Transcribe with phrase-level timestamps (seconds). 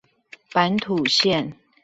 [0.51, 1.53] 板土線